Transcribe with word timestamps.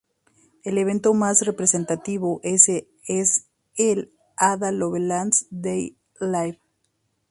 El 0.63 0.79
evento 0.79 1.13
más 1.13 1.45
representativo 1.45 2.41
es 2.43 2.65
el 3.75 4.11
"Ada 4.35 4.71
Lovelace 4.71 5.45
Day 5.51 5.95
Live! 6.19 6.57